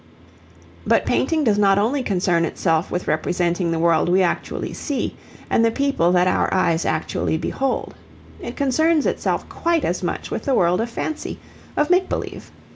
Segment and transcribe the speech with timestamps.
[0.83, 5.15] But painting does not only concern itself with representing the world we actually see
[5.47, 7.93] and the people that our eyes actually behold.
[8.39, 11.39] It concerns itself quite as much with the world of fancy,
[11.77, 12.49] of make believe.